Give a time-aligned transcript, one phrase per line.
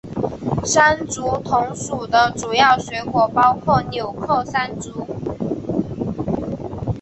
[0.65, 5.05] 山竹同属的主要水果包括钮扣山竹。